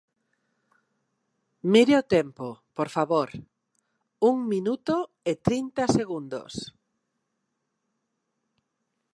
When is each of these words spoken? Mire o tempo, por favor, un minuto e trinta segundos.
Mire 1.73 1.95
o 2.01 2.07
tempo, 2.15 2.47
por 2.77 2.89
favor, 2.95 3.29
un 4.29 4.35
minuto 4.53 4.95
e 5.31 5.33
trinta 5.47 5.83
segundos. 5.97 6.53